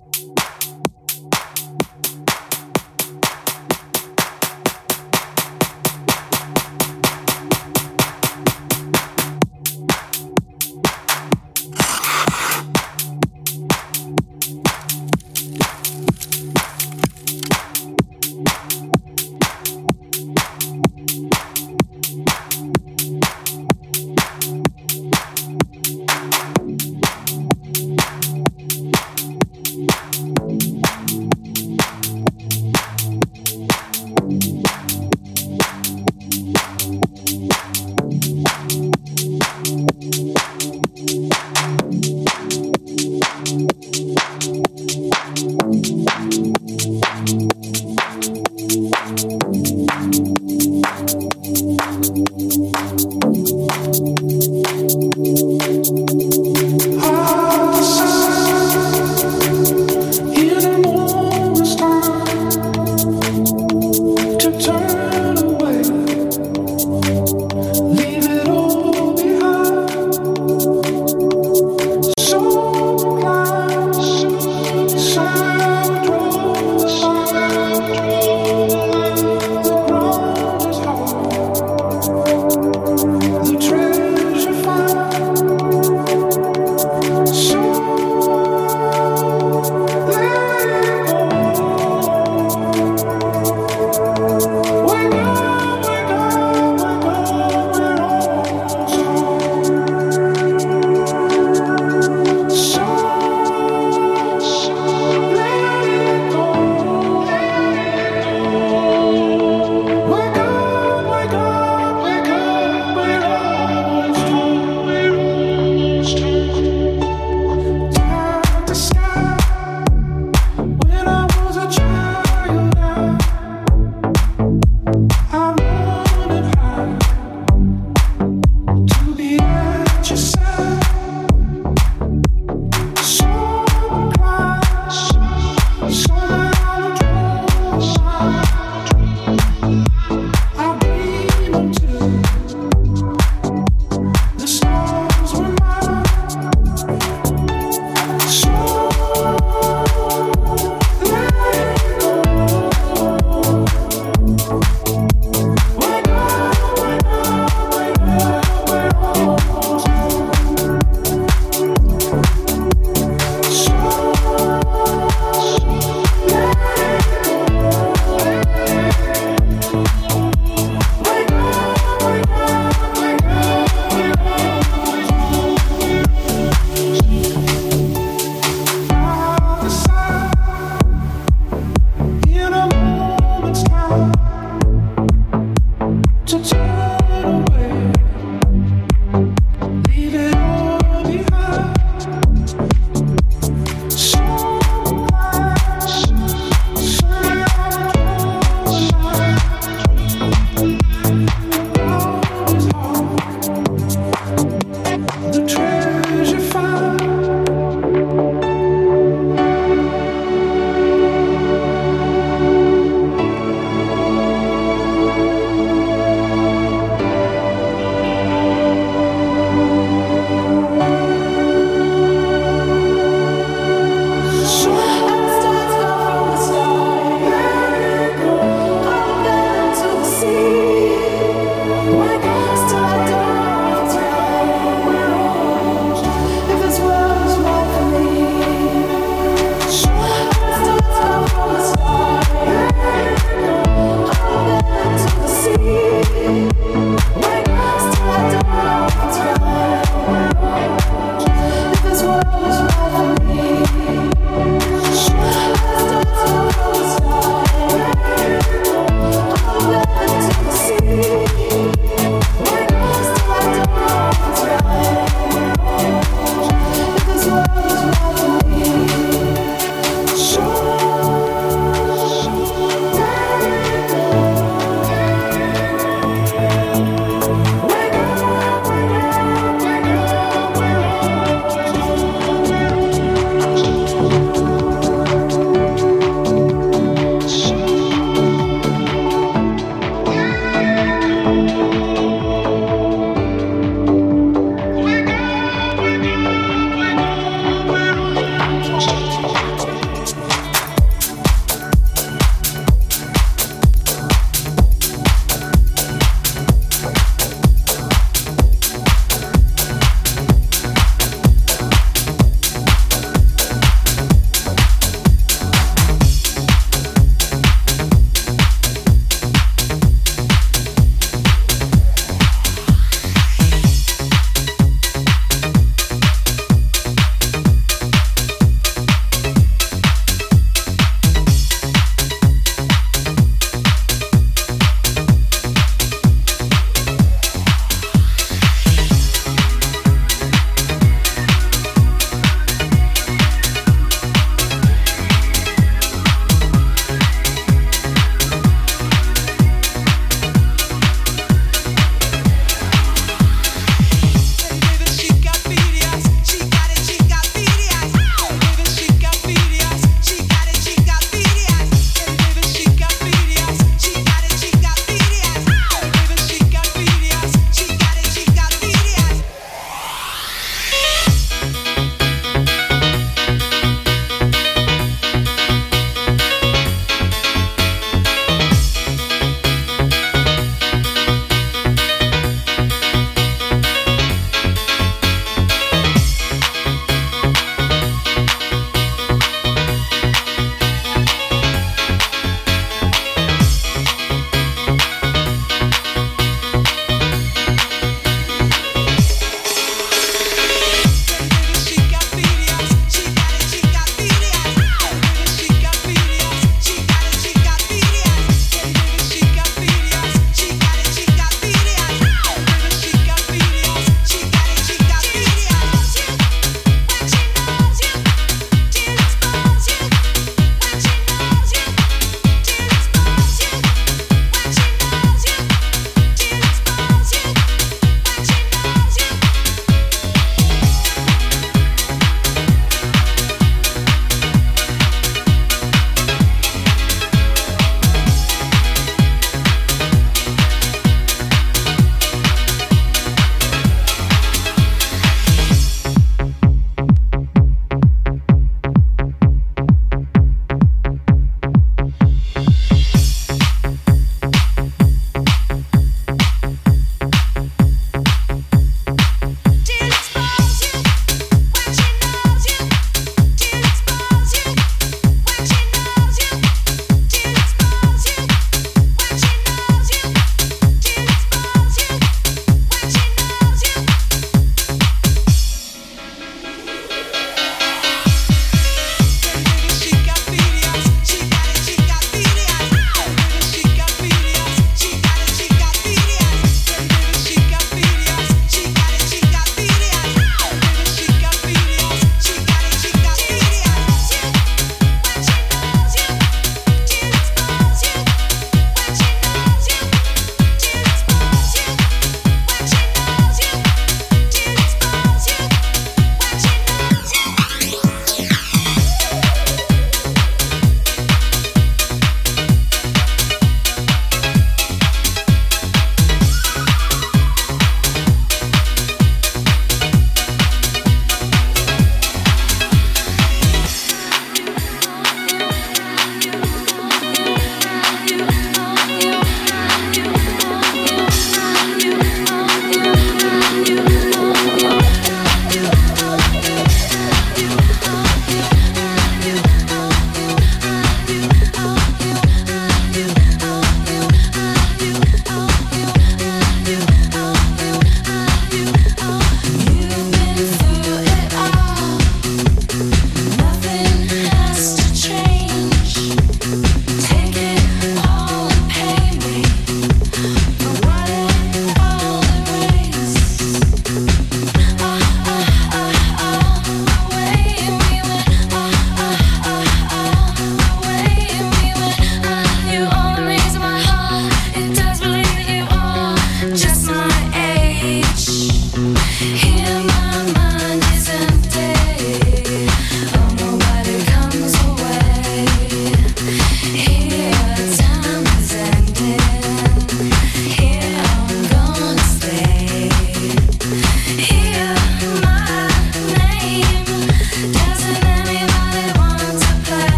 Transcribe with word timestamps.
Thank 0.00 0.57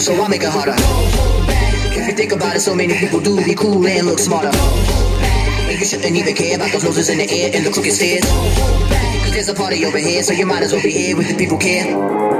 so 0.00 0.14
I'll 0.14 0.28
make 0.28 0.42
it 0.42 0.48
harder. 0.48 0.74
If 1.92 2.08
you 2.08 2.14
think 2.14 2.32
about 2.32 2.56
it, 2.56 2.60
so 2.60 2.74
many 2.74 2.94
people 2.98 3.20
do 3.20 3.36
be 3.44 3.54
cool 3.54 3.86
and 3.86 4.06
look 4.06 4.18
smarter. 4.18 4.48
And 4.48 5.78
you 5.78 5.84
shouldn't 5.84 6.16
even 6.16 6.34
care 6.34 6.56
about 6.56 6.72
those 6.72 6.84
noses 6.84 7.10
in 7.10 7.18
the 7.18 7.30
air 7.30 7.50
and 7.52 7.66
the 7.66 7.70
crooked 7.70 7.92
stairs. 7.92 8.24
Cause 8.24 9.32
there's 9.32 9.48
a 9.48 9.54
party 9.54 9.84
over 9.84 9.98
here, 9.98 10.22
so 10.22 10.32
you 10.32 10.46
might 10.46 10.62
as 10.62 10.72
well 10.72 10.82
be 10.82 10.90
here 10.90 11.16
with 11.16 11.28
the 11.28 11.36
people 11.36 11.58
care. 11.58 12.39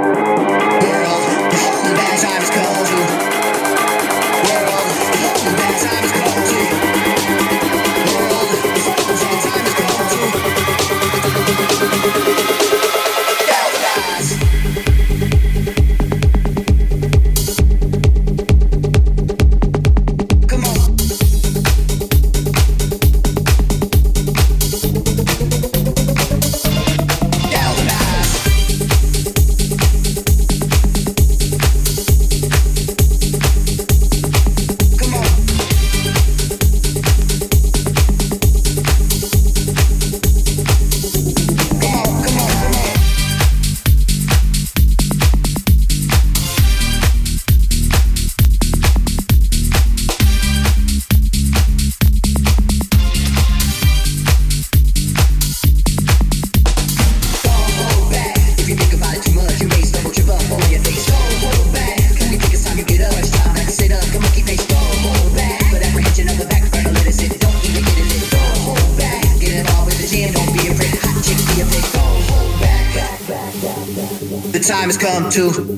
To 75.31 75.70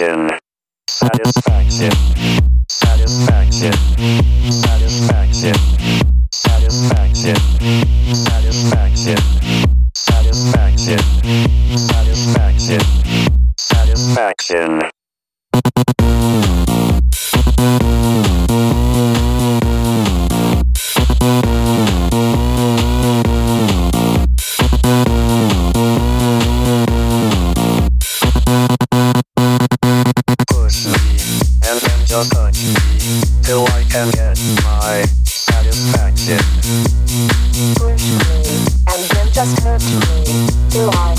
action 0.00 0.31
my 41.02 41.14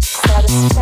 satisfaction. 0.00 0.81